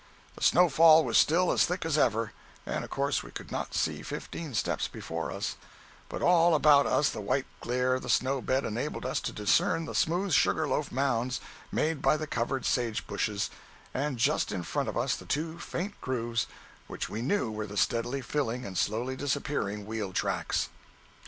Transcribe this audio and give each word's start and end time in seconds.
The 0.33 0.41
snowfall 0.41 1.05
was 1.05 1.15
still 1.15 1.51
as 1.51 1.67
thick 1.67 1.85
as 1.85 1.95
ever, 1.95 2.33
and 2.65 2.83
of 2.83 2.89
course 2.89 3.21
we 3.21 3.29
could 3.29 3.51
not 3.51 3.75
see 3.75 4.01
fifteen 4.01 4.55
steps 4.55 4.87
before 4.87 5.31
us; 5.31 5.57
but 6.09 6.23
all 6.23 6.55
about 6.55 6.87
us 6.87 7.11
the 7.11 7.21
white 7.21 7.45
glare 7.59 7.93
of 7.93 8.01
the 8.01 8.09
snow 8.09 8.41
bed 8.41 8.65
enabled 8.65 9.05
us 9.05 9.19
to 9.21 9.31
discern 9.31 9.85
the 9.85 9.93
smooth 9.93 10.31
sugar 10.31 10.67
loaf 10.67 10.91
mounds 10.91 11.39
made 11.71 12.01
by 12.01 12.17
the 12.17 12.25
covered 12.25 12.65
sage 12.65 13.05
bushes, 13.05 13.51
and 13.93 14.17
just 14.17 14.51
in 14.51 14.63
front 14.63 14.89
of 14.89 14.97
us 14.97 15.15
the 15.15 15.25
two 15.27 15.59
faint 15.59 15.93
grooves 16.01 16.47
which 16.87 17.07
we 17.07 17.21
knew 17.21 17.51
were 17.51 17.67
the 17.67 17.77
steadily 17.77 18.23
filling 18.23 18.65
and 18.65 18.79
slowly 18.79 19.15
disappearing 19.15 19.85
wheel 19.85 20.11
tracks. 20.13 20.69